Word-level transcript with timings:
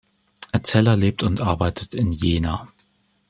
Zeller 0.63 0.97
lebt 0.97 1.21
und 1.21 1.41
arbeitet 1.41 1.93
in 1.93 2.11
Jena. 2.11 2.65